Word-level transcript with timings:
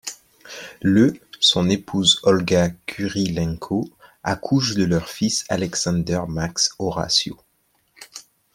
Le, 0.81 1.13
son 1.39 1.69
épouse 1.69 2.21
Olga 2.23 2.69
Kurylenko 2.87 3.87
accouche 4.23 4.73
de 4.73 4.83
leur 4.83 5.07
fils 5.07 5.45
Alexander 5.47 6.21
Max 6.27 6.71
Horatio. 6.79 7.37